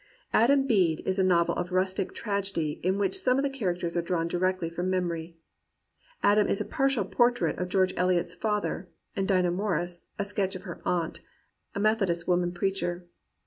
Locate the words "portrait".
7.05-7.59